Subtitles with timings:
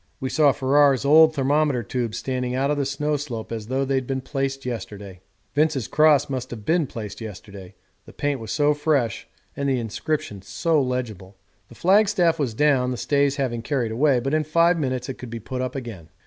[0.19, 4.07] We saw Ferrar's old thermometer tubes standing out of the snow slope as though they'd
[4.07, 5.21] been placed yesterday.
[5.53, 7.75] Vince's cross might have been placed yesterday
[8.07, 11.37] the paint was so fresh and the inscription so legible.
[11.69, 15.29] The flagstaff was down, the stays having carried away, but in five minutes it could
[15.29, 16.09] be put up again.